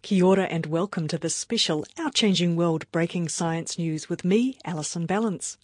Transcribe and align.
Kia 0.00 0.24
ora 0.24 0.44
and 0.44 0.66
welcome 0.66 1.08
to 1.08 1.18
this 1.18 1.34
special 1.34 1.84
Our 1.98 2.10
Changing 2.12 2.54
World 2.54 2.90
Breaking 2.92 3.28
Science 3.28 3.78
News 3.78 4.08
with 4.08 4.24
me, 4.24 4.56
Alison 4.64 5.06
Ballance. 5.08 5.56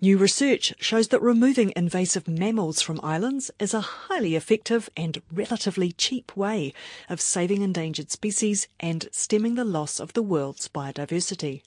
New 0.00 0.16
research 0.16 0.72
shows 0.78 1.08
that 1.08 1.20
removing 1.20 1.72
invasive 1.74 2.28
mammals 2.28 2.80
from 2.80 3.00
islands 3.02 3.50
is 3.58 3.74
a 3.74 3.80
highly 3.80 4.36
effective 4.36 4.88
and 4.96 5.20
relatively 5.32 5.90
cheap 5.90 6.36
way 6.36 6.72
of 7.08 7.20
saving 7.20 7.62
endangered 7.62 8.12
species 8.12 8.68
and 8.78 9.08
stemming 9.10 9.56
the 9.56 9.64
loss 9.64 9.98
of 9.98 10.12
the 10.12 10.22
world's 10.22 10.68
biodiversity. 10.68 11.62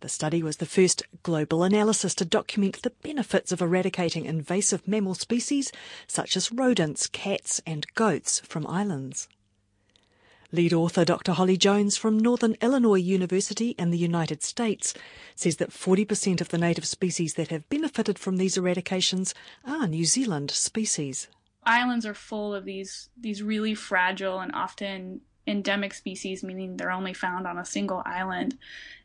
The 0.00 0.08
study 0.08 0.44
was 0.44 0.58
the 0.58 0.64
first 0.64 1.02
global 1.24 1.64
analysis 1.64 2.14
to 2.14 2.24
document 2.24 2.82
the 2.82 2.92
benefits 3.02 3.50
of 3.50 3.60
eradicating 3.60 4.26
invasive 4.26 4.86
mammal 4.86 5.14
species 5.14 5.72
such 6.06 6.36
as 6.36 6.52
rodents, 6.52 7.08
cats, 7.08 7.60
and 7.66 7.84
goats 7.94 8.38
from 8.40 8.64
islands. 8.68 9.28
Lead 10.50 10.72
author 10.72 11.04
Dr. 11.04 11.32
Holly 11.32 11.58
Jones 11.58 11.98
from 11.98 12.18
Northern 12.18 12.56
Illinois 12.62 12.94
University 12.94 13.70
in 13.78 13.90
the 13.90 13.98
United 13.98 14.42
States 14.42 14.94
says 15.34 15.56
that 15.56 15.70
40% 15.70 16.40
of 16.40 16.48
the 16.48 16.56
native 16.56 16.86
species 16.86 17.34
that 17.34 17.48
have 17.48 17.68
benefited 17.68 18.18
from 18.18 18.38
these 18.38 18.56
eradications 18.56 19.34
are 19.66 19.86
New 19.86 20.06
Zealand 20.06 20.50
species. 20.50 21.28
Islands 21.64 22.06
are 22.06 22.14
full 22.14 22.54
of 22.54 22.64
these 22.64 23.10
these 23.14 23.42
really 23.42 23.74
fragile 23.74 24.40
and 24.40 24.50
often 24.54 25.20
endemic 25.46 25.92
species, 25.92 26.42
meaning 26.42 26.78
they're 26.78 26.90
only 26.90 27.12
found 27.12 27.46
on 27.46 27.58
a 27.58 27.64
single 27.66 28.02
island. 28.06 28.56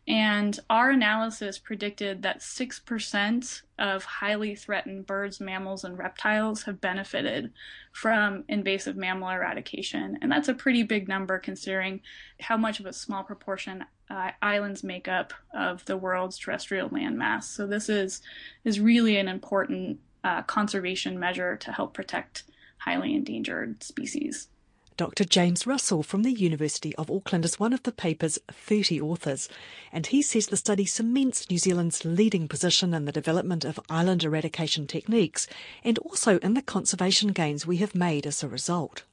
And 0.07 0.59
our 0.69 0.89
analysis 0.89 1.57
predicted 1.57 2.23
that 2.23 2.39
6% 2.39 3.61
of 3.79 4.03
highly 4.03 4.53
threatened 4.53 5.07
birds, 5.07 5.39
mammals, 5.39 5.85
and 5.85 5.97
reptiles 5.97 6.63
have 6.63 6.81
benefited 6.81 7.53
from 7.93 8.43
invasive 8.49 8.97
mammal 8.97 9.29
eradication. 9.29 10.17
And 10.21 10.29
that's 10.29 10.49
a 10.49 10.53
pretty 10.53 10.83
big 10.83 11.07
number 11.07 11.39
considering 11.39 12.01
how 12.41 12.57
much 12.57 12.81
of 12.81 12.85
a 12.85 12.91
small 12.91 13.23
proportion 13.23 13.85
uh, 14.09 14.31
islands 14.41 14.83
make 14.83 15.07
up 15.07 15.33
of 15.53 15.85
the 15.85 15.95
world's 15.95 16.37
terrestrial 16.37 16.89
landmass. 16.89 17.43
So 17.43 17.65
this 17.65 17.87
is, 17.87 18.21
is 18.65 18.81
really 18.81 19.17
an 19.17 19.29
important 19.29 19.99
uh, 20.25 20.41
conservation 20.41 21.17
measure 21.17 21.55
to 21.57 21.71
help 21.71 21.93
protect 21.93 22.43
highly 22.77 23.15
endangered 23.15 23.81
species. 23.83 24.49
Dr. 24.95 25.23
James 25.23 25.65
Russell 25.65 26.03
from 26.03 26.23
the 26.23 26.31
University 26.31 26.95
of 26.95 27.09
Auckland 27.09 27.45
is 27.45 27.59
one 27.59 27.73
of 27.73 27.81
the 27.83 27.91
paper's 27.91 28.37
30 28.51 29.01
authors, 29.01 29.49
and 29.91 30.07
he 30.07 30.21
says 30.21 30.47
the 30.47 30.57
study 30.57 30.85
cements 30.85 31.49
New 31.49 31.57
Zealand's 31.57 32.05
leading 32.05 32.47
position 32.47 32.93
in 32.93 33.05
the 33.05 33.11
development 33.11 33.65
of 33.65 33.79
island 33.89 34.23
eradication 34.23 34.85
techniques 34.85 35.47
and 35.83 35.97
also 35.99 36.37
in 36.39 36.53
the 36.53 36.61
conservation 36.61 37.29
gains 37.29 37.65
we 37.65 37.77
have 37.77 37.95
made 37.95 38.27
as 38.27 38.43
a 38.43 38.47
result. 38.47 39.03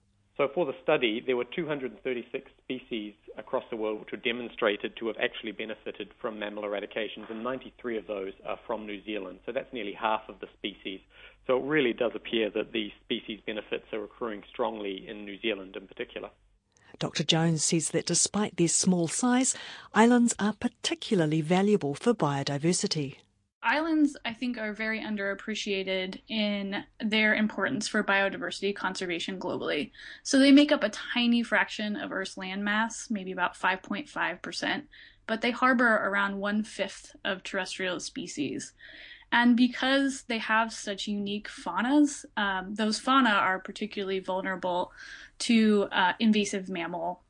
So, 0.40 0.48
for 0.54 0.64
the 0.64 0.72
study, 0.82 1.20
there 1.20 1.36
were 1.36 1.44
236 1.44 2.50
species 2.64 3.12
across 3.36 3.64
the 3.68 3.76
world 3.76 4.00
which 4.00 4.10
were 4.10 4.16
demonstrated 4.16 4.96
to 4.96 5.08
have 5.08 5.16
actually 5.22 5.52
benefited 5.52 6.08
from 6.18 6.38
mammal 6.38 6.62
eradications, 6.62 7.28
and 7.28 7.44
93 7.44 7.98
of 7.98 8.06
those 8.06 8.32
are 8.46 8.58
from 8.66 8.86
New 8.86 9.04
Zealand. 9.04 9.40
So, 9.44 9.52
that's 9.52 9.70
nearly 9.74 9.92
half 9.92 10.22
of 10.30 10.40
the 10.40 10.46
species. 10.56 11.00
So, 11.46 11.58
it 11.58 11.64
really 11.64 11.92
does 11.92 12.12
appear 12.14 12.48
that 12.54 12.72
these 12.72 12.90
species 13.04 13.40
benefits 13.44 13.84
are 13.92 14.02
accruing 14.02 14.42
strongly 14.48 15.06
in 15.06 15.26
New 15.26 15.38
Zealand 15.42 15.76
in 15.76 15.86
particular. 15.86 16.30
Dr. 16.98 17.22
Jones 17.22 17.62
says 17.62 17.90
that 17.90 18.06
despite 18.06 18.56
their 18.56 18.68
small 18.68 19.08
size, 19.08 19.54
islands 19.92 20.34
are 20.38 20.54
particularly 20.54 21.42
valuable 21.42 21.94
for 21.94 22.14
biodiversity. 22.14 23.16
Islands, 23.62 24.16
I 24.24 24.32
think, 24.32 24.56
are 24.56 24.72
very 24.72 25.00
underappreciated 25.00 26.20
in 26.28 26.82
their 26.98 27.34
importance 27.34 27.86
for 27.88 28.02
biodiversity 28.02 28.74
conservation 28.74 29.38
globally. 29.38 29.90
So 30.22 30.38
they 30.38 30.50
make 30.50 30.72
up 30.72 30.82
a 30.82 30.88
tiny 30.88 31.42
fraction 31.42 31.96
of 31.96 32.10
Earth's 32.10 32.36
landmass, 32.36 33.10
maybe 33.10 33.32
about 33.32 33.54
5.5%, 33.54 34.82
but 35.26 35.42
they 35.42 35.50
harbor 35.50 35.86
around 35.86 36.38
one 36.38 36.62
fifth 36.64 37.14
of 37.24 37.42
terrestrial 37.42 38.00
species. 38.00 38.72
And 39.30 39.56
because 39.56 40.22
they 40.22 40.38
have 40.38 40.72
such 40.72 41.06
unique 41.06 41.48
faunas, 41.48 42.24
um, 42.36 42.74
those 42.74 42.98
fauna 42.98 43.30
are 43.30 43.58
particularly 43.60 44.20
vulnerable 44.20 44.92
to 45.40 45.86
uh, 45.92 46.14
invasive 46.18 46.68
mammal 46.68 47.22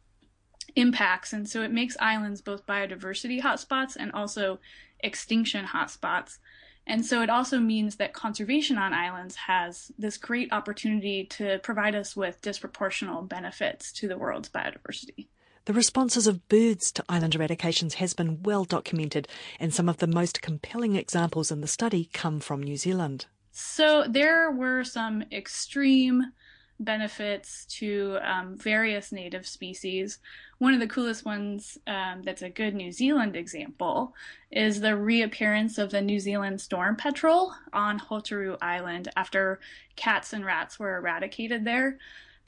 impacts. 0.77 1.33
And 1.33 1.49
so 1.49 1.63
it 1.63 1.73
makes 1.73 1.97
islands 2.01 2.41
both 2.41 2.67
biodiversity 2.67 3.43
hotspots 3.43 3.97
and 3.99 4.13
also 4.13 4.61
extinction 5.03 5.67
hotspots. 5.67 6.39
And 6.87 7.05
so 7.05 7.23
it 7.23 7.31
also 7.31 7.59
means 7.59 7.97
that 7.97 8.15
conservation 8.15 8.79
on 8.79 8.93
islands 8.93 9.37
has 9.37 9.93
this 9.99 10.17
great 10.17 10.53
opportunity 10.53 11.25
to 11.27 11.59
provide 11.63 11.95
us 11.95 12.17
with 12.17 12.43
disproportional 12.43 13.29
benefits 13.29 13.93
to 13.93 14.09
the 14.09 14.19
world's 14.19 14.49
biodiversity. 14.49 15.29
The 15.67 15.75
responses 15.75 16.27
of 16.27 16.49
birds 16.49 16.91
to 16.93 17.05
island 17.09 17.35
eradications 17.35 17.95
has 17.95 18.15
been 18.15 18.43
well 18.43 18.65
documented, 18.65 19.29
and 19.61 19.73
some 19.75 19.89
of 19.89 19.99
the 19.99 20.07
most 20.07 20.43
compelling 20.43 20.97
examples 20.97 21.51
in 21.53 21.61
the 21.61 21.69
study 21.69 22.09
come 22.13 22.41
from 22.41 22.63
New 22.63 22.77
Zealand. 22.77 23.27
So 23.53 24.07
there 24.09 24.51
were 24.51 24.85
some 24.85 25.23
extreme 25.31 26.33
benefits 26.81 27.67
to 27.67 28.19
um, 28.23 28.57
various 28.57 29.13
native 29.13 29.47
species. 29.47 30.19
One 30.59 30.75
of 30.75 30.81
the 30.81 30.87
coolest 30.87 31.25
ones 31.25 31.79
um, 31.87 32.23
that's 32.25 32.43
a 32.43 32.51
good 32.51 32.75
New 32.75 32.91
Zealand 32.91 33.37
example 33.37 34.15
is 34.51 34.81
the 34.81 34.97
reappearance 34.97 35.79
of 35.79 35.91
the 35.91 36.01
New 36.01 36.19
Zealand 36.19 36.61
storm 36.61 36.97
petrel 36.97 37.55
on 37.73 38.01
Hauturu 38.01 38.57
Island 38.61 39.09
after 39.17 39.61
cats 39.97 40.33
and 40.33 40.45
rats 40.45 40.79
were 40.79 40.97
eradicated 40.97 41.65
there. 41.65 41.99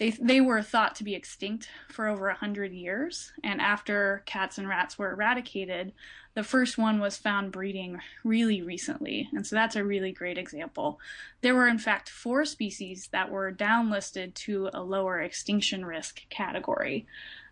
They, 0.02 0.10
they 0.10 0.40
were 0.40 0.62
thought 0.62 0.96
to 0.96 1.04
be 1.04 1.14
extinct 1.14 1.68
for 1.88 2.08
over 2.08 2.26
a 2.26 2.32
100 2.32 2.72
years, 2.72 3.30
and 3.44 3.60
after 3.60 4.24
cats 4.26 4.58
and 4.58 4.68
rats 4.68 4.98
were 4.98 5.12
eradicated, 5.12 5.92
the 6.34 6.42
first 6.42 6.76
one 6.76 6.98
was 6.98 7.16
found 7.16 7.52
breeding 7.52 8.00
really 8.24 8.62
recently, 8.62 9.28
and 9.32 9.46
so 9.46 9.54
that's 9.54 9.76
a 9.76 9.84
really 9.84 10.10
great 10.10 10.38
example. 10.38 10.98
There 11.40 11.54
were, 11.54 11.68
in 11.68 11.78
fact, 11.78 12.08
four 12.08 12.44
species 12.44 13.10
that 13.12 13.30
were 13.30 13.52
downlisted 13.52 14.34
to 14.34 14.70
a 14.74 14.82
lower 14.82 15.20
extinction 15.20 15.84
risk 15.84 16.28
category 16.30 17.06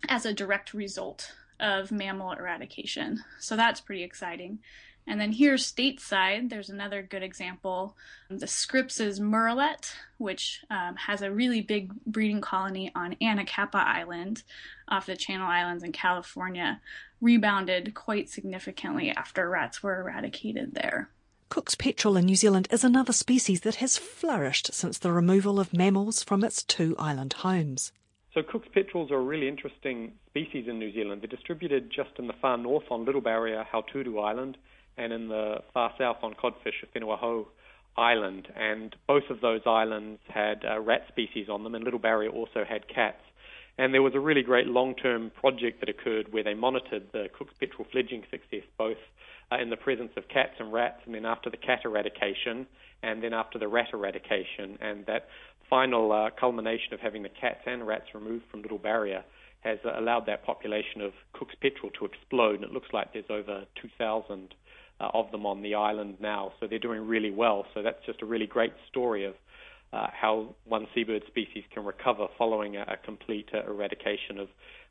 as 0.09 0.25
a 0.25 0.33
direct 0.33 0.73
result 0.73 1.31
of 1.57 1.89
mammal 1.89 2.33
eradication. 2.33 3.23
So 3.39 3.55
that's 3.55 3.79
pretty 3.79 4.03
exciting. 4.03 4.59
And 5.07 5.19
then 5.19 5.31
here, 5.31 5.55
stateside, 5.55 6.49
there's 6.49 6.69
another 6.69 7.01
good 7.01 7.23
example. 7.23 7.95
The 8.29 8.47
Scripps' 8.47 9.19
murrelet, 9.19 9.91
which 10.17 10.63
um, 10.69 10.95
has 10.95 11.21
a 11.21 11.31
really 11.31 11.61
big 11.61 11.91
breeding 12.05 12.41
colony 12.41 12.91
on 12.95 13.15
Anacapa 13.21 13.75
Island 13.75 14.43
off 14.87 15.07
the 15.07 15.15
Channel 15.15 15.47
Islands 15.47 15.83
in 15.83 15.91
California, 15.91 16.79
rebounded 17.19 17.93
quite 17.93 18.29
significantly 18.29 19.09
after 19.11 19.49
rats 19.49 19.81
were 19.81 20.01
eradicated 20.01 20.73
there. 20.75 21.09
Cook's 21.49 21.75
petrel 21.75 22.15
in 22.15 22.25
New 22.25 22.35
Zealand 22.35 22.67
is 22.71 22.83
another 22.83 23.11
species 23.11 23.61
that 23.61 23.75
has 23.75 23.97
flourished 23.97 24.73
since 24.73 24.97
the 24.97 25.11
removal 25.11 25.59
of 25.59 25.73
mammals 25.73 26.23
from 26.23 26.43
its 26.43 26.63
two 26.63 26.95
island 26.97 27.33
homes. 27.33 27.91
So 28.33 28.41
Cook's 28.41 28.69
petrels 28.73 29.11
are 29.11 29.17
a 29.17 29.21
really 29.21 29.49
interesting 29.49 30.13
species 30.27 30.67
in 30.69 30.79
New 30.79 30.93
Zealand. 30.93 31.21
They're 31.21 31.27
distributed 31.27 31.91
just 31.93 32.11
in 32.17 32.27
the 32.27 32.33
far 32.41 32.57
north 32.57 32.85
on 32.89 33.03
Little 33.03 33.19
Barrier, 33.19 33.65
Hauturu 33.69 34.23
Island, 34.23 34.57
and 34.97 35.13
in 35.13 35.27
the 35.27 35.57
far 35.73 35.91
south 35.97 36.17
on 36.21 36.33
Codfish, 36.33 36.83
Whenua 36.95 37.45
Island. 37.97 38.47
And 38.55 38.95
both 39.07 39.29
of 39.29 39.41
those 39.41 39.61
islands 39.65 40.19
had 40.27 40.63
uh, 40.65 40.79
rat 40.79 41.03
species 41.07 41.49
on 41.49 41.63
them, 41.63 41.75
and 41.75 41.83
Little 41.83 41.99
Barrier 41.99 42.29
also 42.29 42.63
had 42.67 42.87
cats. 42.87 43.21
And 43.77 43.93
there 43.93 44.01
was 44.01 44.13
a 44.15 44.19
really 44.19 44.43
great 44.43 44.67
long 44.67 44.95
term 44.95 45.31
project 45.39 45.79
that 45.79 45.89
occurred 45.89 46.31
where 46.31 46.43
they 46.43 46.53
monitored 46.53 47.07
the 47.13 47.27
Cook's 47.37 47.53
petrel 47.59 47.87
fledging 47.91 48.23
success 48.29 48.63
both 48.77 48.97
uh, 49.51 49.57
in 49.61 49.69
the 49.69 49.77
presence 49.77 50.11
of 50.17 50.27
cats 50.27 50.53
and 50.59 50.71
rats, 50.71 51.01
and 51.05 51.15
then 51.15 51.25
after 51.25 51.49
the 51.49 51.57
cat 51.57 51.79
eradication, 51.85 52.67
and 53.03 53.23
then 53.23 53.33
after 53.33 53.57
the 53.57 53.67
rat 53.67 53.87
eradication, 53.93 54.77
and 54.81 55.05
that 55.05 55.27
final 55.69 56.11
uh, 56.11 56.29
culmination 56.39 56.93
of 56.93 56.99
having 56.99 57.23
the 57.23 57.29
cats 57.29 57.61
and 57.65 57.87
rats 57.87 58.05
removed 58.13 58.43
from 58.51 58.61
Little 58.61 58.77
Barrier 58.77 59.23
has 59.61 59.79
uh, 59.85 59.99
allowed 59.99 60.25
that 60.25 60.45
population 60.45 61.01
of 61.01 61.13
Cook's 61.33 61.55
petrel 61.61 61.91
to 61.97 62.05
explode, 62.05 62.55
and 62.55 62.65
it 62.65 62.71
looks 62.71 62.89
like 62.93 63.13
there's 63.13 63.25
over 63.29 63.65
2,000 63.81 64.53
uh, 65.01 65.09
of 65.13 65.31
them 65.31 65.45
on 65.45 65.61
the 65.61 65.75
island 65.75 66.17
now, 66.19 66.53
so 66.59 66.67
they're 66.67 66.79
doing 66.79 67.07
really 67.07 67.31
well. 67.31 67.65
So 67.73 67.81
that's 67.81 68.05
just 68.05 68.21
a 68.21 68.25
really 68.25 68.47
great 68.47 68.73
story 68.89 69.25
of 69.25 69.33
uh, 69.93 70.07
how 70.13 70.55
one 70.65 70.87
seabird 70.93 71.23
species 71.27 71.63
can 71.73 71.83
recover 71.83 72.27
following 72.37 72.77
a, 72.77 72.81
a 72.81 72.97
complete 73.03 73.49
uh, 73.53 73.69
eradication 73.69 74.37
of 74.37 74.47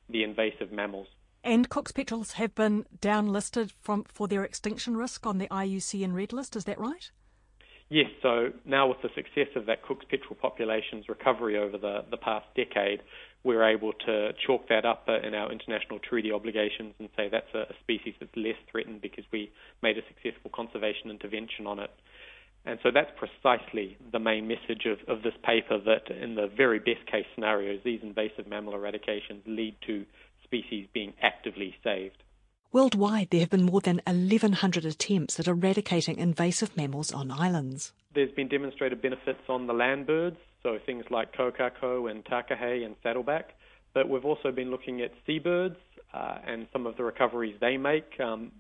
the 0.09 0.23
invasive 0.25 0.73
mammals. 0.73 1.07
And 1.43 1.71
Cook's 1.71 1.93
petrels 1.93 2.33
have 2.33 2.55
been 2.55 2.85
downlisted 3.01 3.73
from 3.81 4.05
for 4.05 4.29
their 4.29 4.45
extinction 4.45 4.97
risk 4.97 5.27
on 5.27 5.39
the 5.39 5.49
IUCN 5.49 6.13
Red 6.13 6.33
List, 6.33 6.55
is 6.57 6.65
that 6.65 6.79
right? 6.79 7.11
Yes, 7.93 8.07
so 8.23 8.53
now 8.65 8.87
with 8.87 8.99
the 9.03 9.09
success 9.17 9.49
of 9.57 9.67
that 9.67 9.83
Cook's 9.83 10.07
petrel 10.09 10.37
population's 10.41 11.09
recovery 11.09 11.59
over 11.59 11.77
the, 11.77 12.05
the 12.09 12.17
past 12.17 12.47
decade, 12.55 13.03
we're 13.43 13.69
able 13.69 13.93
to 14.07 14.31
chalk 14.47 14.69
that 14.69 14.85
up 14.85 15.09
in 15.09 15.35
our 15.35 15.51
international 15.51 15.99
treaty 15.99 16.31
obligations 16.31 16.95
and 17.01 17.09
say 17.17 17.29
that's 17.29 17.53
a, 17.53 17.63
a 17.63 17.75
species 17.83 18.15
that's 18.21 18.31
less 18.37 18.55
threatened 18.71 19.03
because 19.03 19.25
we 19.33 19.51
made 19.83 19.99
a 19.99 20.03
successful 20.07 20.53
conservation 20.55 21.11
intervention 21.11 21.67
on 21.67 21.81
it. 21.81 21.91
And 22.65 22.79
so 22.85 22.91
that's 22.95 23.11
precisely 23.19 23.97
the 24.13 24.21
main 24.21 24.47
message 24.47 24.87
of, 24.87 24.99
of 25.09 25.25
this 25.25 25.35
paper 25.43 25.79
that 25.85 26.15
in 26.15 26.37
the 26.37 26.47
very 26.47 26.79
best 26.79 27.05
case 27.11 27.27
scenarios, 27.35 27.81
these 27.85 28.01
invasive 28.05 28.47
mammal 28.47 28.75
eradications 28.75 29.43
lead 29.47 29.75
to 29.89 30.05
species 30.45 30.87
being 30.95 31.13
actively 31.23 31.75
saved. 31.83 32.23
Worldwide, 32.73 33.31
there 33.31 33.41
have 33.41 33.51
been 33.51 33.65
more 33.65 33.81
than 33.81 34.01
1,100 34.07 34.85
attempts 34.85 35.41
at 35.41 35.49
eradicating 35.49 36.19
invasive 36.19 36.77
mammals 36.77 37.11
on 37.13 37.33
islands. 37.33 37.93
There's 38.15 38.31
been 38.31 38.47
demonstrated 38.47 39.03
benefits 39.03 39.41
on 39.49 39.67
the 39.67 39.73
land 39.73 40.07
birds, 40.07 40.37
so 40.63 40.79
things 40.87 41.05
like 41.11 41.35
kokako 41.35 42.09
and 42.09 42.25
takahe 42.25 42.87
and 42.87 42.95
saddleback. 43.03 43.55
But 43.93 44.09
we've 44.09 44.25
also 44.25 44.53
been 44.53 44.71
looking 44.71 45.01
at 45.01 45.11
seabirds 45.27 45.79
uh, 46.15 46.39
and 46.47 46.69
some 46.73 46.87
of 46.87 46.97
the 46.97 47.03
recoveries 47.03 47.57
they 47.61 47.77
make, 47.77 48.21
um, 48.21 48.53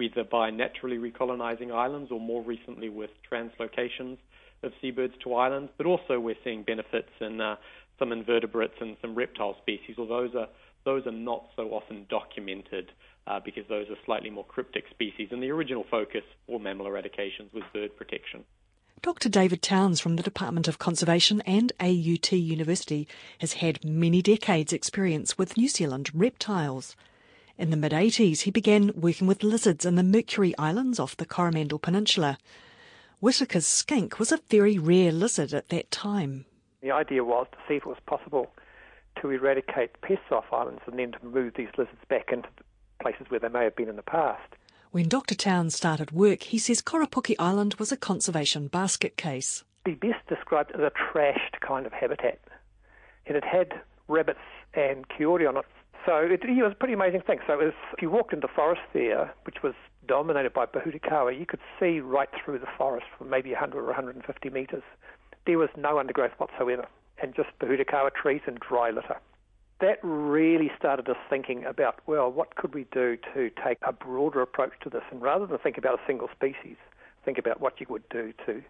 either 0.00 0.24
by 0.24 0.48
naturally 0.48 0.96
recolonizing 0.96 1.74
islands 1.74 2.10
or 2.10 2.20
more 2.20 2.42
recently 2.42 2.88
with 2.88 3.10
translocations 3.30 4.16
of 4.62 4.72
seabirds 4.80 5.12
to 5.24 5.34
islands. 5.34 5.70
But 5.76 5.84
also 5.84 6.18
we're 6.18 6.36
seeing 6.42 6.62
benefits 6.62 7.10
in 7.20 7.42
uh, 7.42 7.56
some 7.98 8.12
invertebrates 8.12 8.76
and 8.80 8.96
some 9.02 9.14
reptile 9.14 9.56
species, 9.60 9.96
although 9.98 10.22
those 10.22 10.34
are 10.34 10.48
those 10.84 11.06
are 11.06 11.12
not 11.12 11.44
so 11.54 11.68
often 11.70 12.06
documented 12.08 12.90
uh, 13.26 13.40
because 13.40 13.64
those 13.68 13.88
are 13.90 13.96
slightly 14.04 14.30
more 14.30 14.44
cryptic 14.44 14.84
species. 14.90 15.28
And 15.30 15.42
the 15.42 15.50
original 15.50 15.84
focus 15.90 16.22
for 16.46 16.58
mammal 16.58 16.86
eradications 16.86 17.52
was 17.52 17.62
bird 17.72 17.96
protection. 17.96 18.44
Dr. 19.00 19.28
David 19.28 19.62
Towns 19.62 20.00
from 20.00 20.14
the 20.14 20.22
Department 20.22 20.68
of 20.68 20.78
Conservation 20.78 21.40
and 21.40 21.72
AUT 21.80 22.30
University 22.32 23.08
has 23.40 23.54
had 23.54 23.84
many 23.84 24.22
decades' 24.22 24.72
experience 24.72 25.36
with 25.36 25.56
New 25.56 25.68
Zealand 25.68 26.10
reptiles. 26.14 26.94
In 27.58 27.70
the 27.70 27.76
mid 27.76 27.92
80s, 27.92 28.42
he 28.42 28.50
began 28.52 28.92
working 28.94 29.26
with 29.26 29.42
lizards 29.42 29.84
in 29.84 29.96
the 29.96 30.04
Mercury 30.04 30.56
Islands 30.56 31.00
off 31.00 31.16
the 31.16 31.26
Coromandel 31.26 31.80
Peninsula. 31.80 32.38
Whitaker's 33.20 33.66
skink 33.66 34.18
was 34.18 34.32
a 34.32 34.40
very 34.48 34.78
rare 34.78 35.12
lizard 35.12 35.52
at 35.52 35.68
that 35.70 35.90
time. 35.90 36.46
The 36.80 36.90
idea 36.92 37.24
was 37.24 37.46
to 37.52 37.58
see 37.68 37.74
if 37.74 37.82
it 37.82 37.88
was 37.88 37.98
possible 38.06 38.52
to 39.20 39.30
eradicate 39.30 40.00
pests 40.00 40.30
off 40.30 40.52
islands 40.52 40.82
and 40.86 40.98
then 40.98 41.12
to 41.12 41.24
move 41.24 41.54
these 41.56 41.68
lizards 41.76 41.98
back 42.08 42.32
into 42.32 42.48
places 43.02 43.26
where 43.28 43.40
they 43.40 43.48
may 43.48 43.64
have 43.64 43.76
been 43.76 43.88
in 43.88 43.96
the 43.96 44.02
past. 44.02 44.54
When 44.92 45.08
Dr. 45.08 45.34
Towns 45.34 45.74
started 45.74 46.10
work, 46.10 46.44
he 46.44 46.58
says 46.58 46.82
Korapuki 46.82 47.34
Island 47.38 47.74
was 47.74 47.92
a 47.92 47.96
conservation 47.96 48.68
basket 48.68 49.16
case. 49.16 49.64
Be 49.84 49.94
best 49.94 50.26
described 50.28 50.70
as 50.72 50.80
a 50.80 50.90
trashed 50.90 51.60
kind 51.60 51.86
of 51.86 51.92
habitat. 51.92 52.38
It 53.26 53.34
had 53.34 53.44
had 53.44 53.80
rabbits 54.08 54.38
and 54.74 55.08
kiore 55.08 55.48
on 55.48 55.56
it, 55.56 55.64
so 56.04 56.16
it, 56.16 56.44
it 56.44 56.62
was 56.62 56.72
a 56.72 56.76
pretty 56.76 56.94
amazing 56.94 57.22
thing. 57.22 57.38
So 57.46 57.56
was, 57.56 57.72
if 57.92 58.02
you 58.02 58.10
walked 58.10 58.32
into 58.32 58.46
the 58.46 58.52
forest 58.52 58.82
there, 58.92 59.32
which 59.44 59.62
was 59.62 59.74
dominated 60.06 60.52
by 60.52 60.66
Pohutukawa, 60.66 61.38
you 61.38 61.46
could 61.46 61.60
see 61.80 62.00
right 62.00 62.28
through 62.44 62.58
the 62.58 62.66
forest 62.76 63.06
for 63.16 63.24
maybe 63.24 63.50
100 63.50 63.78
or 63.78 63.86
150 63.86 64.50
metres. 64.50 64.82
There 65.46 65.58
was 65.58 65.70
no 65.76 65.98
undergrowth 65.98 66.32
whatsoever, 66.38 66.86
and 67.20 67.34
just 67.34 67.48
Pohutukawa 67.60 68.12
trees 68.14 68.42
and 68.46 68.58
dry 68.60 68.90
litter 68.90 69.16
that 69.82 69.98
really 70.02 70.70
started 70.78 71.08
us 71.08 71.16
thinking 71.28 71.64
about, 71.64 71.98
well, 72.06 72.30
what 72.30 72.54
could 72.54 72.72
we 72.72 72.86
do 72.92 73.18
to 73.34 73.50
take 73.66 73.78
a 73.82 73.92
broader 73.92 74.40
approach 74.40 74.72
to 74.84 74.88
this? 74.88 75.02
And 75.10 75.20
rather 75.20 75.44
than 75.44 75.58
think 75.58 75.76
about 75.76 75.94
a 75.94 76.02
single 76.06 76.28
species, 76.34 76.76
think 77.24 77.36
about 77.36 77.60
what 77.60 77.80
you 77.80 77.86
would 77.90 78.08
do 78.08 78.32
to 78.46 78.62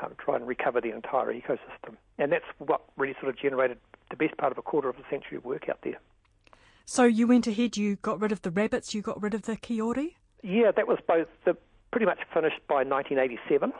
um, 0.00 0.12
try 0.16 0.36
and 0.36 0.46
recover 0.46 0.80
the 0.80 0.94
entire 0.94 1.26
ecosystem. 1.34 1.96
And 2.18 2.30
that's 2.30 2.44
what 2.58 2.82
really 2.96 3.14
sort 3.20 3.30
of 3.30 3.36
generated 3.36 3.78
the 4.10 4.16
best 4.16 4.36
part 4.36 4.52
of 4.52 4.58
a 4.58 4.62
quarter 4.62 4.88
of 4.88 4.96
a 4.96 5.02
century 5.10 5.36
of 5.36 5.44
work 5.44 5.68
out 5.68 5.80
there. 5.82 5.98
So 6.84 7.02
you 7.02 7.26
went 7.26 7.48
ahead, 7.48 7.76
you 7.76 7.96
got 7.96 8.20
rid 8.20 8.30
of 8.30 8.42
the 8.42 8.52
rabbits, 8.52 8.94
you 8.94 9.02
got 9.02 9.20
rid 9.20 9.34
of 9.34 9.42
the 9.42 9.56
kiore? 9.56 10.14
Yeah, 10.42 10.70
that 10.70 10.86
was 10.86 10.98
both 11.08 11.26
the, 11.44 11.56
pretty 11.90 12.06
much 12.06 12.20
finished 12.32 12.60
by 12.68 12.84
1987 12.84 13.72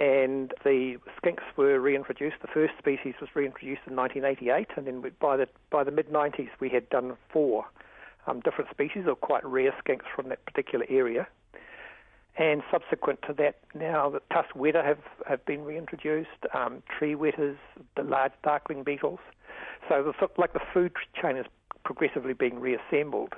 and 0.00 0.54
the 0.64 0.96
skinks 1.22 1.44
were 1.56 1.78
reintroduced. 1.78 2.36
The 2.40 2.48
first 2.48 2.72
species 2.78 3.14
was 3.20 3.28
reintroduced 3.34 3.82
in 3.86 3.94
1988, 3.94 4.68
and 4.76 4.86
then 4.86 5.12
by 5.20 5.36
the 5.36 5.46
by 5.70 5.84
the 5.84 5.90
mid 5.90 6.08
90s 6.08 6.48
we 6.58 6.70
had 6.70 6.88
done 6.88 7.16
four 7.30 7.66
um, 8.26 8.40
different 8.40 8.70
species 8.70 9.04
of 9.06 9.20
quite 9.20 9.44
rare 9.44 9.74
skinks 9.84 10.06
from 10.14 10.30
that 10.30 10.44
particular 10.46 10.86
area. 10.88 11.28
And 12.36 12.62
subsequent 12.70 13.20
to 13.26 13.34
that, 13.34 13.58
now 13.74 14.08
the 14.08 14.20
tusked 14.32 14.56
weta 14.56 14.82
have, 14.84 15.00
have 15.28 15.44
been 15.44 15.64
reintroduced, 15.64 16.46
um, 16.54 16.82
tree 16.98 17.14
wetas, 17.14 17.56
the 17.96 18.02
large 18.02 18.32
darkling 18.42 18.82
beetles. 18.82 19.18
So 19.88 20.02
the, 20.02 20.28
like 20.38 20.52
the 20.54 20.60
food 20.72 20.92
chain 21.20 21.36
is 21.36 21.44
progressively 21.84 22.32
being 22.32 22.58
reassembled. 22.58 23.34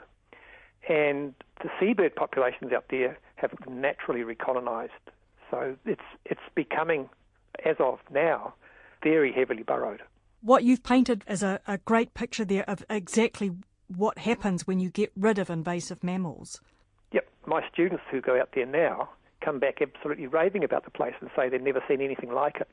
And 0.88 1.34
the 1.62 1.70
seabird 1.80 2.14
populations 2.14 2.72
out 2.72 2.84
there 2.90 3.18
have 3.36 3.52
naturally 3.68 4.20
recolonized 4.20 4.90
so 5.52 5.76
it's 5.84 6.00
it's 6.24 6.40
becoming, 6.54 7.08
as 7.64 7.76
of 7.78 7.98
now, 8.10 8.54
very 9.02 9.32
heavily 9.32 9.62
burrowed. 9.62 10.02
What 10.40 10.64
you've 10.64 10.82
painted 10.82 11.22
is 11.28 11.42
a, 11.42 11.60
a 11.68 11.78
great 11.78 12.14
picture 12.14 12.44
there 12.44 12.68
of 12.68 12.84
exactly 12.90 13.52
what 13.94 14.18
happens 14.18 14.66
when 14.66 14.80
you 14.80 14.90
get 14.90 15.12
rid 15.14 15.38
of 15.38 15.50
invasive 15.50 16.02
mammals. 16.02 16.60
Yep, 17.12 17.28
my 17.46 17.62
students 17.70 18.02
who 18.10 18.20
go 18.20 18.40
out 18.40 18.48
there 18.54 18.66
now 18.66 19.10
come 19.44 19.58
back 19.58 19.82
absolutely 19.82 20.26
raving 20.26 20.64
about 20.64 20.84
the 20.84 20.90
place 20.90 21.14
and 21.20 21.30
say 21.36 21.48
they've 21.48 21.60
never 21.60 21.82
seen 21.86 22.00
anything 22.00 22.32
like 22.32 22.56
it. 22.56 22.68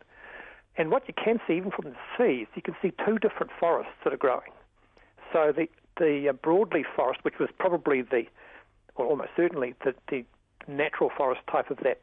And 0.77 0.89
what 0.89 1.03
you 1.07 1.13
can 1.13 1.39
see, 1.45 1.55
even 1.55 1.71
from 1.71 1.91
the 1.91 1.95
seas, 2.17 2.47
you 2.55 2.61
can 2.61 2.75
see 2.81 2.93
two 3.05 3.19
different 3.19 3.51
forests 3.59 3.91
that 4.03 4.13
are 4.13 4.17
growing. 4.17 4.51
So 5.33 5.51
the 5.55 5.67
the 5.97 6.29
uh, 6.29 6.33
broadleaf 6.33 6.85
forest, 6.95 7.19
which 7.23 7.39
was 7.39 7.49
probably 7.59 8.01
the, 8.01 8.23
or 8.95 9.05
almost 9.05 9.31
certainly 9.35 9.75
the, 9.83 9.93
the 10.09 10.23
natural 10.65 11.09
forest 11.15 11.41
type 11.51 11.69
of 11.69 11.77
that 11.83 11.99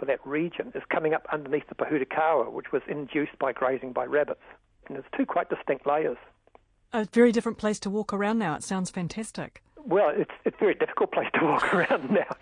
for 0.00 0.06
that 0.06 0.26
region 0.26 0.72
is 0.74 0.82
coming 0.90 1.12
up 1.12 1.26
underneath 1.30 1.68
the 1.68 1.74
Pohutukawa, 1.74 2.50
which 2.50 2.72
was 2.72 2.82
induced 2.88 3.38
by 3.38 3.52
grazing 3.52 3.92
by 3.92 4.06
rabbits. 4.06 4.40
And 4.88 4.96
there's 4.96 5.06
two 5.16 5.26
quite 5.26 5.50
distinct 5.50 5.86
layers. 5.86 6.16
A 6.92 7.04
very 7.04 7.30
different 7.30 7.58
place 7.58 7.78
to 7.80 7.90
walk 7.90 8.12
around 8.12 8.38
now. 8.38 8.56
It 8.56 8.64
sounds 8.64 8.90
fantastic. 8.90 9.62
Well, 9.76 10.10
it's, 10.16 10.32
it's 10.44 10.56
a 10.56 10.58
very 10.58 10.74
difficult 10.74 11.12
place 11.12 11.28
to 11.34 11.44
walk 11.44 11.72
around 11.74 12.10
now. 12.10 12.34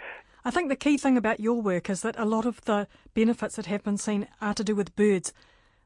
I 0.44 0.50
think 0.52 0.68
the 0.68 0.76
key 0.76 0.96
thing 0.96 1.18
about 1.18 1.40
your 1.40 1.60
work 1.60 1.90
is 1.90 2.02
that 2.02 2.14
a 2.16 2.24
lot 2.24 2.46
of 2.46 2.64
the 2.64 2.86
benefits 3.12 3.56
that 3.56 3.66
have 3.66 3.82
been 3.82 3.98
seen 3.98 4.28
are 4.40 4.54
to 4.54 4.64
do 4.64 4.74
with 4.74 4.96
birds. 4.96 5.34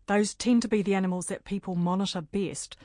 Those 0.07 0.35
tend 0.35 0.62
to 0.62 0.69
be 0.69 0.83
the 0.83 0.95
animals 0.95 1.26
that 1.26 1.45
people 1.45 1.75
monitor 1.75 2.21
best. 2.21 2.76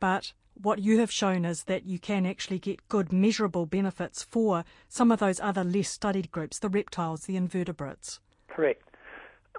But 0.00 0.32
what 0.54 0.80
you 0.80 0.98
have 0.98 1.12
shown 1.12 1.44
is 1.44 1.64
that 1.64 1.84
you 1.84 1.98
can 1.98 2.24
actually 2.24 2.58
get 2.58 2.88
good 2.88 3.12
measurable 3.12 3.66
benefits 3.66 4.22
for 4.22 4.64
some 4.88 5.12
of 5.12 5.18
those 5.18 5.40
other 5.40 5.62
less 5.62 5.90
studied 5.90 6.30
groups, 6.32 6.58
the 6.58 6.68
reptiles, 6.68 7.26
the 7.26 7.36
invertebrates. 7.36 8.18
Correct. 8.60 8.82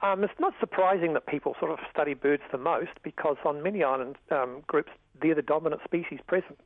Um, 0.04 0.24
it's 0.24 0.40
not 0.40 0.54
surprising 0.60 1.14
that 1.14 1.26
people 1.26 1.56
sort 1.60 1.72
of 1.72 1.80
study 1.92 2.14
birds 2.14 2.44
the 2.52 2.60
most 2.60 2.92
because 3.02 3.38
on 3.44 3.64
many 3.64 3.84
island 3.84 4.16
um, 4.30 4.62
groups, 4.68 4.92
they're 5.20 5.34
the 5.34 5.42
dominant 5.42 5.82
species 5.84 6.20
present. 6.28 6.60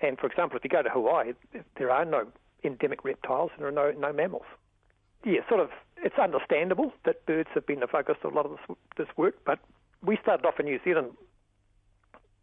And 0.00 0.18
for 0.18 0.26
example, 0.26 0.56
if 0.56 0.64
you 0.64 0.70
go 0.70 0.82
to 0.82 0.88
Hawaii, 0.88 1.34
there 1.76 1.90
are 1.90 2.06
no 2.06 2.28
endemic 2.64 3.04
reptiles 3.04 3.50
and 3.52 3.60
there 3.60 3.68
are 3.68 3.92
no, 3.92 3.92
no 3.92 4.10
mammals. 4.10 4.46
Yeah, 5.22 5.40
sort 5.50 5.60
of, 5.60 5.68
it's 5.98 6.18
understandable 6.18 6.94
that 7.04 7.26
birds 7.26 7.50
have 7.52 7.66
been 7.66 7.80
the 7.80 7.86
focus 7.86 8.16
of 8.24 8.32
a 8.32 8.34
lot 8.34 8.46
of 8.46 8.52
this, 8.52 8.76
this 8.96 9.08
work, 9.18 9.34
but 9.44 9.58
we 10.02 10.16
started 10.22 10.46
off 10.46 10.58
in 10.58 10.64
New 10.64 10.80
Zealand 10.82 11.10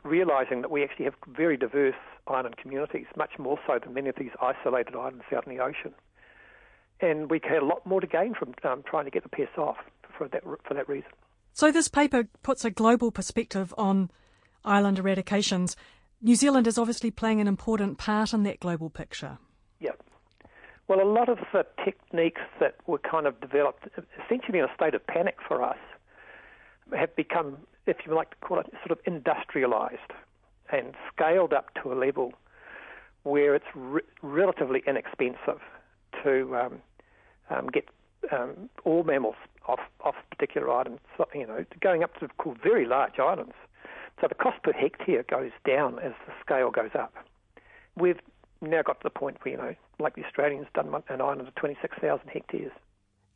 realizing 0.03 0.61
that 0.61 0.69
we 0.69 0.83
actually 0.83 1.05
have 1.05 1.15
very 1.35 1.57
diverse 1.57 1.95
island 2.27 2.57
communities, 2.57 3.07
much 3.17 3.39
more 3.39 3.57
so 3.65 3.79
than 3.83 3.95
many 3.95 4.09
of 4.09 4.15
these 4.15 4.35
isolated 4.39 4.95
islands 4.95 5.23
out 5.35 5.47
in 5.47 5.57
the 5.57 5.63
ocean 5.63 5.95
and 7.03 7.29
we 7.29 7.39
had 7.43 7.61
a 7.61 7.65
lot 7.65 7.85
more 7.85 8.01
to 8.01 8.07
gain 8.07 8.33
from 8.33 8.53
um, 8.63 8.83
trying 8.89 9.05
to 9.05 9.11
get 9.11 9.23
the 9.23 9.29
pests 9.29 9.57
off 9.57 9.77
for 10.17 10.27
that 10.29 10.43
for 10.43 10.73
that 10.73 10.87
reason. 10.87 11.09
So 11.53 11.71
this 11.71 11.87
paper 11.87 12.27
puts 12.41 12.65
a 12.65 12.71
global 12.71 13.11
perspective 13.11 13.73
on 13.77 14.09
island 14.65 14.97
eradications. 14.97 15.75
New 16.21 16.35
Zealand 16.35 16.67
is 16.67 16.77
obviously 16.77 17.11
playing 17.11 17.41
an 17.41 17.47
important 17.47 17.97
part 17.97 18.33
in 18.33 18.43
that 18.43 18.59
global 18.59 18.89
picture. 18.89 19.37
Yeah. 19.79 19.91
Well, 20.87 21.01
a 21.01 21.09
lot 21.09 21.29
of 21.29 21.37
the 21.51 21.65
techniques 21.83 22.41
that 22.59 22.75
were 22.87 22.97
kind 22.99 23.27
of 23.27 23.39
developed 23.41 23.87
essentially 24.25 24.59
in 24.59 24.65
a 24.65 24.73
state 24.73 24.95
of 24.95 25.05
panic 25.05 25.37
for 25.47 25.61
us 25.61 25.77
have 26.97 27.15
become, 27.15 27.57
if 27.85 27.97
you 28.05 28.15
like 28.15 28.29
to 28.31 28.35
call 28.37 28.59
it, 28.59 28.67
sort 28.85 28.91
of 28.91 28.99
industrialized 29.05 30.11
and 30.71 30.93
scaled 31.13 31.53
up 31.53 31.73
to 31.81 31.91
a 31.91 31.95
level 31.95 32.33
where 33.23 33.55
it's 33.55 33.65
re- 33.75 34.01
relatively 34.21 34.83
inexpensive 34.87 35.61
to 36.23 36.55
um, 36.55 36.81
um, 37.49 37.67
get 37.67 37.87
um, 38.31 38.69
all 38.83 39.03
mammals 39.03 39.35
off 39.67 39.79
off 40.01 40.15
particular 40.31 40.71
islands. 40.71 41.01
You 41.33 41.47
know, 41.47 41.65
going 41.81 42.03
up 42.03 42.17
to 42.19 42.27
very 42.61 42.85
large 42.85 43.19
islands. 43.19 43.53
So 44.21 44.27
the 44.27 44.35
cost 44.35 44.61
per 44.63 44.71
hectare 44.71 45.23
goes 45.23 45.51
down 45.65 45.99
as 45.99 46.13
the 46.27 46.33
scale 46.41 46.71
goes 46.71 46.91
up. 46.93 47.13
We've 47.97 48.19
now 48.61 48.81
got 48.81 48.99
to 48.99 49.03
the 49.03 49.09
point 49.09 49.37
where 49.41 49.51
you 49.51 49.57
know, 49.57 49.75
like 49.99 50.15
the 50.15 50.23
Australians, 50.23 50.67
done 50.73 50.93
an 51.09 51.21
island 51.21 51.47
of 51.47 51.55
26,000 51.55 52.27
hectares. 52.27 52.71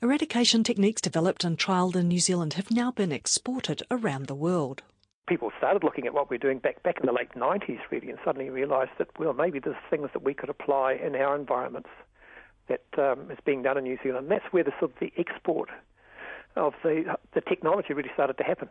Eradication 0.01 0.63
techniques 0.63 1.01
developed 1.01 1.43
and 1.43 1.57
trialled 1.57 1.95
in 1.95 2.07
New 2.07 2.19
Zealand 2.19 2.53
have 2.53 2.69
now 2.69 2.91
been 2.91 3.11
exported 3.11 3.81
around 3.89 4.27
the 4.27 4.35
world. 4.35 4.83
People 5.27 5.51
started 5.57 5.83
looking 5.83 6.05
at 6.05 6.13
what 6.13 6.29
we're 6.29 6.37
doing 6.37 6.59
back 6.59 6.81
back 6.83 6.99
in 6.99 7.05
the 7.05 7.11
late 7.11 7.31
90s, 7.31 7.79
really, 7.89 8.09
and 8.09 8.19
suddenly 8.23 8.49
realised 8.49 8.91
that 8.99 9.09
well, 9.19 9.33
maybe 9.33 9.59
there's 9.59 9.75
things 9.89 10.09
that 10.13 10.23
we 10.23 10.33
could 10.33 10.49
apply 10.49 10.93
in 10.93 11.15
our 11.15 11.35
environments 11.35 11.89
that 12.69 12.83
um, 12.97 13.31
is 13.31 13.37
being 13.45 13.63
done 13.63 13.77
in 13.77 13.83
New 13.83 13.97
Zealand. 14.03 14.25
And 14.25 14.31
that's 14.31 14.51
where 14.51 14.63
the 14.63 14.71
sort 14.79 14.91
of 14.91 14.99
the 14.99 15.11
export 15.17 15.69
of 16.55 16.73
the 16.83 17.15
the 17.33 17.41
technology 17.41 17.93
really 17.93 18.11
started 18.13 18.37
to 18.37 18.43
happen. 18.43 18.69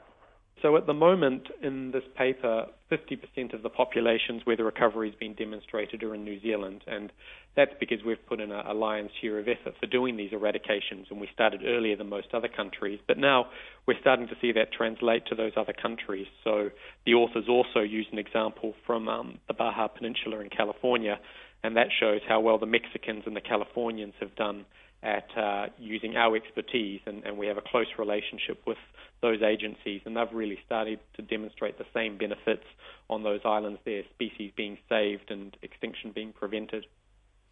So 0.62 0.74
at 0.76 0.86
the 0.86 0.94
moment 0.94 1.48
in 1.62 1.90
this 1.90 2.02
paper, 2.16 2.66
50% 2.90 3.52
of 3.52 3.62
the 3.62 3.68
populations 3.68 4.46
where 4.46 4.56
the 4.56 4.64
recovery 4.64 5.10
has 5.10 5.18
been 5.18 5.34
demonstrated 5.34 6.02
are 6.02 6.14
in 6.14 6.24
New 6.24 6.40
Zealand, 6.40 6.82
and 6.86 7.12
that's 7.54 7.72
because 7.78 7.98
we've 8.02 8.24
put 8.26 8.40
in 8.40 8.50
a, 8.50 8.64
a 8.68 8.72
lion's 8.72 9.10
share 9.20 9.38
of 9.38 9.48
effort 9.48 9.74
for 9.78 9.86
doing 9.86 10.16
these 10.16 10.30
eradications, 10.30 11.10
and 11.10 11.20
we 11.20 11.28
started 11.34 11.60
earlier 11.62 11.94
than 11.94 12.08
most 12.08 12.28
other 12.32 12.48
countries. 12.48 12.98
But 13.06 13.18
now 13.18 13.50
we're 13.86 14.00
starting 14.00 14.28
to 14.28 14.34
see 14.40 14.50
that 14.52 14.72
translate 14.72 15.26
to 15.26 15.34
those 15.34 15.52
other 15.56 15.74
countries. 15.74 16.26
So 16.42 16.70
the 17.04 17.12
authors 17.12 17.44
also 17.50 17.80
use 17.80 18.06
an 18.10 18.18
example 18.18 18.74
from 18.86 19.08
um, 19.10 19.38
the 19.48 19.54
Baja 19.54 19.88
Peninsula 19.88 20.40
in 20.40 20.48
California, 20.48 21.18
and 21.66 21.76
that 21.76 21.88
shows 21.98 22.20
how 22.28 22.38
well 22.38 22.58
the 22.58 22.66
Mexicans 22.66 23.24
and 23.26 23.34
the 23.34 23.40
Californians 23.40 24.14
have 24.20 24.34
done 24.36 24.64
at 25.02 25.28
uh, 25.36 25.66
using 25.78 26.16
our 26.16 26.36
expertise, 26.36 27.00
and, 27.06 27.24
and, 27.24 27.36
we 27.36 27.48
have 27.48 27.58
a 27.58 27.62
close 27.62 27.86
relationship 27.98 28.62
with 28.66 28.78
those 29.20 29.42
agencies, 29.42 30.00
and 30.04 30.16
they've 30.16 30.32
really 30.32 30.58
started 30.64 31.00
to 31.14 31.22
demonstrate 31.22 31.76
the 31.76 31.84
same 31.92 32.16
benefits 32.16 32.64
on 33.10 33.24
those 33.24 33.40
islands 33.44 33.80
there, 33.84 34.02
species 34.14 34.52
being 34.56 34.78
saved 34.88 35.30
and 35.30 35.56
extinction 35.62 36.12
being 36.12 36.32
prevented. 36.32 36.86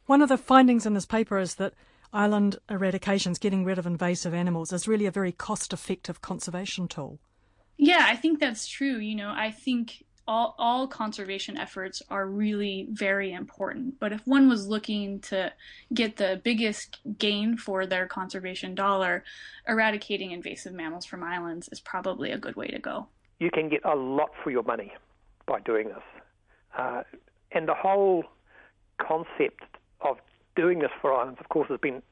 One 0.06 0.22
of 0.22 0.28
the 0.28 0.38
findings 0.38 0.86
in 0.86 0.94
this 0.94 1.06
paper 1.06 1.38
is 1.38 1.56
that 1.56 1.74
island 2.12 2.58
eradications, 2.68 3.40
getting 3.40 3.64
rid 3.64 3.78
of 3.78 3.86
invasive 3.86 4.32
animals, 4.32 4.72
is 4.72 4.88
really 4.88 5.06
a 5.06 5.10
very 5.10 5.32
cost 5.32 5.72
effective 5.72 6.22
conservation 6.22 6.86
tool. 6.86 7.18
Yeah, 7.76 8.06
I 8.08 8.16
think 8.16 8.38
that's 8.38 8.68
true. 8.68 8.98
You 8.98 9.16
know, 9.16 9.32
I 9.34 9.50
think 9.50 10.04
all, 10.26 10.54
all 10.58 10.86
conservation 10.86 11.56
efforts 11.56 12.02
are 12.08 12.26
really 12.26 12.88
very 12.90 13.32
important. 13.32 13.98
But 14.00 14.12
if 14.12 14.26
one 14.26 14.48
was 14.48 14.66
looking 14.66 15.20
to 15.20 15.52
get 15.92 16.16
the 16.16 16.40
biggest 16.42 16.98
gain 17.18 17.56
for 17.56 17.86
their 17.86 18.06
conservation 18.06 18.74
dollar, 18.74 19.24
eradicating 19.68 20.30
invasive 20.30 20.72
mammals 20.72 21.04
from 21.04 21.22
islands 21.22 21.68
is 21.70 21.80
probably 21.80 22.30
a 22.30 22.38
good 22.38 22.56
way 22.56 22.68
to 22.68 22.78
go. 22.78 23.06
You 23.38 23.50
can 23.50 23.68
get 23.68 23.84
a 23.84 23.94
lot 23.94 24.30
for 24.42 24.50
your 24.50 24.62
money 24.62 24.92
by 25.46 25.60
doing 25.60 25.88
this. 25.88 26.02
Uh, 26.76 27.02
and 27.52 27.68
the 27.68 27.74
whole 27.74 28.24
concept 28.98 29.62
of 30.00 30.18
doing 30.56 30.78
this 30.78 30.90
for 31.00 31.12
islands, 31.12 31.38
of 31.40 31.48
course, 31.48 31.68
has 31.68 31.80
been 31.80 32.02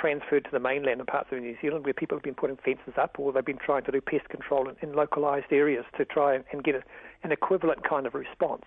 transferred 0.00 0.44
to 0.44 0.50
the 0.52 0.60
mainland 0.60 1.00
and 1.00 1.06
parts 1.06 1.28
of 1.32 1.40
New 1.40 1.56
Zealand 1.60 1.84
where 1.84 1.94
people 1.94 2.16
have 2.16 2.22
been 2.22 2.34
putting 2.34 2.56
fences 2.56 2.94
up 3.00 3.16
or 3.18 3.32
they've 3.32 3.44
been 3.44 3.58
trying 3.58 3.84
to 3.84 3.92
do 3.92 4.00
pest 4.00 4.28
control 4.28 4.68
in, 4.68 4.76
in 4.82 4.94
localised 4.94 5.50
areas 5.50 5.84
to 5.96 6.04
try 6.04 6.34
and, 6.34 6.44
and 6.52 6.64
get 6.64 6.74
a, 6.74 6.82
an 7.22 7.32
equivalent 7.32 7.88
kind 7.88 8.06
of 8.06 8.14
response. 8.14 8.64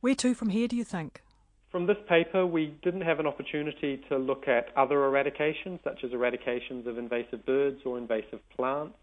Where 0.00 0.14
to 0.16 0.34
from 0.34 0.48
here, 0.48 0.68
do 0.68 0.76
you 0.76 0.84
think? 0.84 1.22
From 1.70 1.86
this 1.86 1.96
paper, 2.06 2.44
we 2.44 2.74
didn't 2.82 3.00
have 3.00 3.18
an 3.18 3.26
opportunity 3.26 4.02
to 4.10 4.18
look 4.18 4.46
at 4.46 4.66
other 4.76 4.96
eradications, 4.96 5.82
such 5.82 6.04
as 6.04 6.10
eradications 6.10 6.86
of 6.86 6.98
invasive 6.98 7.46
birds 7.46 7.80
or 7.86 7.96
invasive 7.96 8.40
plants. 8.54 8.94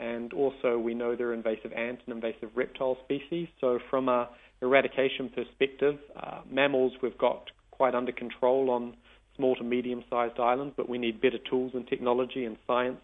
And 0.00 0.32
also, 0.32 0.78
we 0.78 0.94
know 0.94 1.14
there 1.14 1.28
are 1.28 1.34
invasive 1.34 1.72
ant 1.72 2.00
and 2.06 2.14
invasive 2.14 2.50
reptile 2.56 2.96
species. 3.04 3.46
So, 3.60 3.78
from 3.90 4.08
a 4.08 4.30
eradication 4.62 5.28
perspective, 5.28 5.98
uh, 6.16 6.40
mammals 6.50 6.92
we've 7.02 7.18
got 7.18 7.50
quite 7.70 7.94
under 7.94 8.12
control 8.12 8.70
on 8.70 8.96
small 9.38 9.56
to 9.56 9.64
medium 9.64 10.04
sized 10.10 10.38
islands, 10.38 10.74
but 10.76 10.88
we 10.88 10.98
need 10.98 11.22
better 11.22 11.38
tools 11.38 11.72
and 11.74 11.88
technology 11.88 12.44
and 12.44 12.58
science 12.66 13.00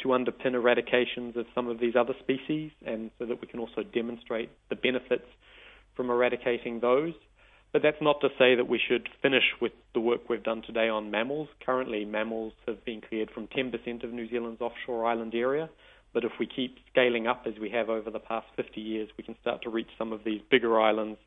to 0.00 0.08
underpin 0.08 0.54
eradications 0.54 1.36
of 1.36 1.44
some 1.54 1.68
of 1.68 1.78
these 1.78 1.94
other 1.94 2.14
species, 2.20 2.70
and 2.86 3.10
so 3.18 3.26
that 3.26 3.40
we 3.40 3.46
can 3.46 3.60
also 3.60 3.82
demonstrate 3.82 4.48
the 4.70 4.76
benefits 4.76 5.26
from 5.94 6.08
eradicating 6.08 6.80
those. 6.80 7.12
But 7.72 7.82
that's 7.82 8.00
not 8.00 8.20
to 8.20 8.28
say 8.38 8.54
that 8.54 8.68
we 8.68 8.78
should 8.86 9.08
finish 9.22 9.44
with 9.60 9.72
the 9.94 10.00
work 10.00 10.28
we've 10.28 10.42
done 10.42 10.62
today 10.62 10.88
on 10.88 11.10
mammals. 11.10 11.48
Currently, 11.64 12.04
mammals 12.04 12.52
have 12.66 12.84
been 12.84 13.00
cleared 13.00 13.30
from 13.30 13.46
10% 13.46 14.04
of 14.04 14.12
New 14.12 14.28
Zealand's 14.28 14.60
offshore 14.60 15.06
island 15.06 15.34
area. 15.34 15.70
But 16.12 16.24
if 16.24 16.32
we 16.38 16.46
keep 16.46 16.76
scaling 16.90 17.26
up 17.26 17.44
as 17.46 17.54
we 17.58 17.70
have 17.70 17.88
over 17.88 18.10
the 18.10 18.18
past 18.18 18.46
50 18.56 18.78
years, 18.80 19.08
we 19.16 19.24
can 19.24 19.36
start 19.40 19.62
to 19.62 19.70
reach 19.70 19.88
some 19.98 20.12
of 20.12 20.24
these 20.24 20.42
bigger 20.50 20.78
islands, 20.78 21.18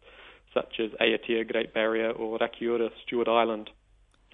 such 0.53 0.79
as 0.79 0.91
Aotea 1.01 1.51
Great 1.51 1.73
Barrier 1.73 2.11
or 2.11 2.37
Rakiura 2.37 2.89
Stewart 3.05 3.27
Island, 3.27 3.71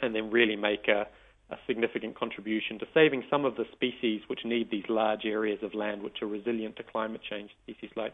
and 0.02 0.16
then 0.16 0.32
really 0.32 0.56
make 0.56 0.88
a, 0.88 1.08
a 1.50 1.58
significant 1.68 2.18
contribution 2.18 2.80
to 2.80 2.88
saving 2.94 3.24
some 3.30 3.46
of 3.46 3.56
the 3.56 3.66
species 3.72 4.22
which 4.28 4.46
need 4.46 4.72
these 4.72 4.86
large 4.90 5.26
areas 5.26 5.60
of 5.62 5.74
land 5.74 6.02
which 6.02 6.22
are 6.22 6.28
resilient 6.28 6.76
to 6.78 6.84
climate 6.84 7.22
change, 7.30 7.52
species 7.64 7.92
like 7.96 8.14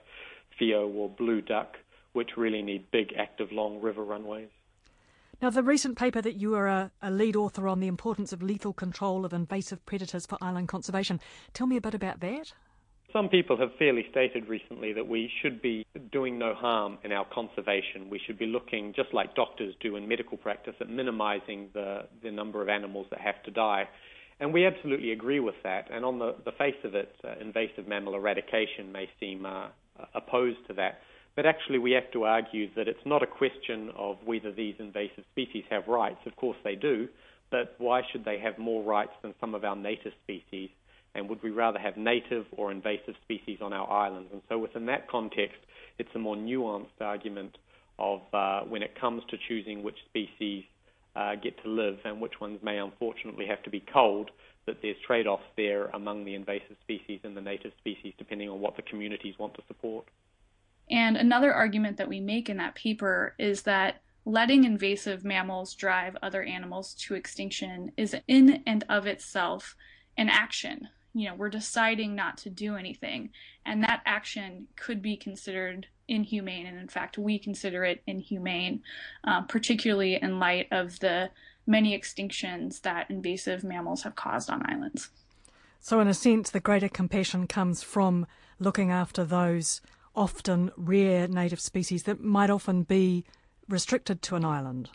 Whio 0.60 0.88
or 0.88 1.10
blue 1.10 1.42
duck, 1.42 1.78
which 2.14 2.32
really 2.36 2.62
need 2.62 2.90
big, 2.92 3.14
active, 3.18 3.52
long 3.52 3.80
river 3.82 4.04
runways. 4.04 4.50
Now, 5.40 5.52
the 5.52 5.62
recent 5.62 5.98
paper 6.00 6.20
that 6.22 6.38
you 6.38 6.56
are 6.56 6.68
a, 6.68 6.92
a, 7.00 7.12
lead 7.12 7.36
author 7.36 7.68
on 7.68 7.80
the 7.80 7.88
importance 7.88 8.34
of 8.34 8.42
lethal 8.42 8.74
control 8.74 9.24
of 9.24 9.34
invasive 9.34 9.86
predators 9.86 10.26
for 10.26 10.38
island 10.42 10.68
conservation. 10.68 11.20
Tell 11.54 11.68
me 11.68 11.78
a 11.78 11.82
bit 11.82 11.94
about 11.94 12.22
that. 12.22 12.54
Some 13.14 13.30
people 13.30 13.58
have 13.58 13.70
fairly 13.80 14.06
stated 14.12 14.50
recently 14.50 14.92
that 14.94 15.08
we 15.08 15.32
should 15.42 15.62
be 15.62 15.86
doing 16.12 16.38
no 16.38 16.54
harm 16.54 16.98
in 17.06 17.14
our 17.14 17.26
conservation. 17.34 18.10
We 18.10 18.20
should 18.26 18.38
be 18.38 18.46
looking, 18.46 18.94
just 18.94 19.14
like 19.14 19.34
doctors 19.34 19.74
do 19.80 19.96
in 19.96 20.08
medical 20.08 20.38
practice, 20.38 20.76
at 20.82 20.90
minimizing 20.90 21.70
the, 21.74 22.02
the 22.22 22.32
number 22.32 22.62
of 22.62 22.68
animals 22.68 23.08
that 23.12 23.22
have 23.22 23.42
to 23.44 23.52
die. 23.52 23.88
And 24.40 24.54
we 24.54 24.66
absolutely 24.66 25.14
agree 25.14 25.40
with 25.40 25.56
that. 25.64 25.88
And 25.90 26.04
on 26.04 26.20
the, 26.20 26.36
the 26.44 26.52
face 26.52 26.76
of 26.84 26.96
it, 26.96 27.16
uh, 27.24 27.36
invasive 27.40 27.88
mammal 27.88 28.14
eradication 28.14 28.92
may 28.92 29.10
seem 29.20 29.46
uh, 29.46 29.68
opposed 30.14 30.60
to 30.68 30.74
that. 30.74 31.00
But 31.36 31.46
actually, 31.46 31.80
we 31.80 31.92
have 31.92 32.12
to 32.12 32.26
argue 32.26 32.68
that 32.76 32.88
it's 32.88 33.06
not 33.06 33.24
a 33.24 33.28
question 33.28 33.90
of 33.96 34.18
whether 34.26 34.52
these 34.52 34.76
invasive 34.80 35.24
species 35.32 35.64
have 35.70 35.88
rights. 35.88 36.20
Of 36.26 36.36
course, 36.36 36.58
they 36.64 36.76
do. 36.76 37.08
But 37.52 37.76
why 37.78 38.02
should 38.12 38.26
they 38.26 38.40
have 38.40 38.58
more 38.58 38.84
rights 38.84 39.14
than 39.22 39.34
some 39.40 39.56
of 39.56 39.64
our 39.64 39.76
native 39.76 40.12
species? 40.24 40.70
And 41.18 41.28
would 41.28 41.42
we 41.42 41.50
rather 41.50 41.80
have 41.80 41.98
native 41.98 42.46
or 42.52 42.72
invasive 42.72 43.16
species 43.24 43.58
on 43.62 43.74
our 43.74 43.90
islands? 43.90 44.30
And 44.32 44.42
so, 44.48 44.58
within 44.60 44.86
that 44.86 45.10
context, 45.10 45.58
it's 45.98 46.10
a 46.16 46.20
more 46.20 46.36
nuanced 46.36 47.02
argument 47.02 47.58
of 47.98 48.22
uh, 48.34 48.62
when 48.62 48.84
it 48.84 48.98
comes 49.00 49.24
to 49.32 49.38
choosing 49.48 49.82
which 49.82 49.98
species 50.06 50.64
uh, 51.16 51.34
get 51.36 51.62
to 51.64 51.70
live 51.70 51.98
and 52.06 52.22
which 52.22 52.40
ones 52.40 52.60
may 52.62 52.78
unfortunately 52.78 53.48
have 53.48 53.64
to 53.64 53.72
be 53.72 53.84
culled, 53.92 54.30
that 54.68 54.78
there's 54.84 54.96
trade 55.06 55.26
offs 55.26 55.44
there 55.56 55.88
among 55.88 56.24
the 56.24 56.36
invasive 56.36 56.78
species 56.84 57.20
and 57.24 57.36
the 57.36 57.42
native 57.42 57.72
species, 57.80 58.14
depending 58.20 58.48
on 58.50 58.60
what 58.60 58.76
the 58.76 58.84
communities 58.84 59.34
want 59.40 59.56
to 59.56 59.64
support. 59.68 60.06
And 60.92 61.18
another 61.18 61.52
argument 61.52 61.98
that 61.98 62.08
we 62.08 62.20
make 62.20 62.48
in 62.48 62.58
that 62.58 62.76
paper 62.76 63.34
is 63.40 63.64
that 63.64 64.02
letting 64.24 64.66
invasive 64.66 65.26
mammals 65.26 65.74
drive 65.74 66.16
other 66.22 66.44
animals 66.44 66.94
to 66.94 67.16
extinction 67.16 67.92
is 67.98 68.16
in 68.28 68.62
and 68.68 68.86
of 68.88 69.08
itself 69.08 69.76
an 70.18 70.30
action 70.30 70.88
you 71.14 71.28
know 71.28 71.36
we're 71.36 71.50
deciding 71.50 72.16
not 72.16 72.38
to 72.40 72.50
do 72.50 72.76
anything. 72.76 73.30
And 73.66 73.84
that 73.84 74.02
action 74.06 74.68
could 74.76 75.02
be 75.02 75.18
considered 75.18 75.88
inhumane. 76.08 76.66
And 76.66 76.78
in 76.78 76.88
fact 76.88 77.18
we 77.18 77.40
consider 77.40 77.84
it 77.84 78.02
inhumane 78.08 78.82
uh, 79.24 79.42
particularly 79.42 80.16
in 80.22 80.40
light 80.40 80.68
of 80.72 81.00
the 81.00 81.30
many 81.66 81.98
extinctions 81.98 82.82
that 82.82 83.10
invasive 83.10 83.64
mammals 83.64 84.04
have 84.04 84.16
caused 84.16 84.50
on 84.50 84.70
islands. 84.70 85.10
So 85.80 86.00
in 86.00 86.08
a 86.08 86.14
sense 86.14 86.50
the 86.50 86.60
greater 86.60 86.90
compassion 86.90 87.48
comes 87.48 87.84
from 87.84 88.26
looking 88.60 88.92
after 88.92 89.24
those 89.24 89.82
often 90.16 90.72
rare 90.76 91.28
native 91.28 91.60
species 91.60 92.04
that 92.04 92.24
might 92.24 92.50
often 92.50 92.84
be 92.84 93.24
restricted 93.70 94.22
to 94.24 94.36
an 94.36 94.46
island 94.46 94.90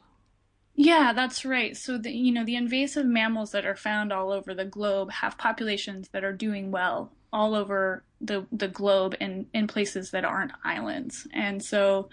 yeah, 0.75 1.13
that's 1.13 1.45
right. 1.45 1.77
So 1.77 1.99
the 1.99 2.11
you 2.11 2.33
know 2.33 2.45
the 2.45 2.57
invasive 2.57 3.07
mammals 3.07 3.53
that 3.53 3.67
are 3.67 3.77
found 3.77 4.13
all 4.13 4.33
over 4.33 4.55
the 4.55 4.65
globe 4.65 5.11
have 5.11 5.39
populations 5.39 6.09
that 6.09 6.25
are 6.25 6.33
doing 6.33 6.71
well 6.71 7.13
all 7.33 7.55
over 7.55 8.05
the 8.21 8.47
the 8.53 8.69
globe 8.69 9.17
and 9.21 9.47
in 9.53 9.67
places 9.67 10.11
that 10.11 10.25
aren't 10.25 10.53
islands. 10.65 11.27
And 11.33 11.63
so 11.63 12.09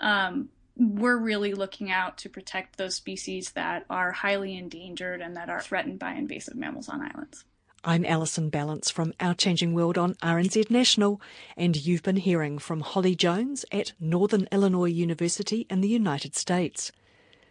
um, 0.00 0.48
we're 0.76 1.16
really 1.16 1.54
looking 1.54 1.90
out 1.90 2.18
to 2.18 2.28
protect 2.28 2.76
those 2.76 2.94
species 2.94 3.52
that 3.52 3.84
are 3.88 4.12
highly 4.12 4.56
endangered 4.56 5.20
and 5.20 5.36
that 5.36 5.48
are 5.48 5.60
threatened 5.60 5.98
by 5.98 6.14
invasive 6.14 6.56
mammals 6.56 6.88
on 6.88 7.00
islands. 7.00 7.44
I'm 7.86 8.06
Alison 8.06 8.50
Ballance 8.50 8.90
from 8.90 9.12
Our 9.20 9.34
Changing 9.34 9.74
World 9.74 9.98
on 9.98 10.14
RNZ 10.14 10.70
National, 10.70 11.20
and 11.54 11.76
you've 11.76 12.02
been 12.02 12.16
hearing 12.16 12.58
from 12.58 12.80
Holly 12.80 13.14
Jones 13.14 13.66
at 13.70 13.92
Northern 14.00 14.48
Illinois 14.50 14.86
University 14.86 15.66
in 15.68 15.82
the 15.82 15.88
United 15.88 16.34
States, 16.34 16.90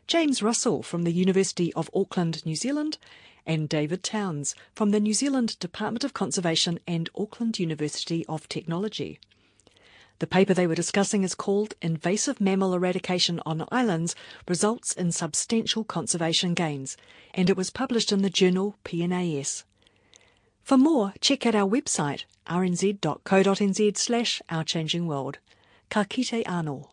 James 0.06 0.44
Russell 0.44 0.84
from 0.84 1.04
the 1.04 1.14
University 1.14 1.74
of 1.74 1.90
Auckland, 1.94 2.46
New 2.46 2.56
Zealand, 2.56 2.98
and 3.46 3.70
David 3.70 4.04
Towns 4.04 4.54
from 4.76 4.92
the 4.92 5.00
New 5.00 5.14
Zealand 5.14 5.58
Department 5.60 6.04
of 6.04 6.14
Conservation 6.14 6.80
and 6.86 7.10
Auckland 7.18 7.58
University 7.58 8.26
of 8.28 8.50
Technology. 8.50 9.20
The 10.20 10.28
paper 10.28 10.54
they 10.54 10.68
were 10.68 10.76
discussing 10.76 11.24
is 11.24 11.36
called 11.36 11.76
Invasive 11.82 12.40
Mammal 12.40 12.74
Eradication 12.74 13.42
on 13.46 13.66
Islands 13.72 14.16
Results 14.48 14.94
in 14.94 15.12
Substantial 15.12 15.84
Conservation 15.84 16.54
Gains, 16.54 16.96
and 17.34 17.50
it 17.50 17.58
was 17.58 17.70
published 17.70 18.12
in 18.12 18.22
the 18.22 18.30
journal 18.30 18.76
PNAS. 18.86 19.64
For 20.64 20.78
more, 20.78 21.14
check 21.20 21.46
out 21.46 21.56
our 21.56 21.70
website 21.70 22.26
rnz.co.nz 22.48 23.98
slash 23.98 24.42
ourchangingworld. 24.50 25.36
Ka 25.90 26.04
kite 26.04 26.46
anō. 26.46 26.93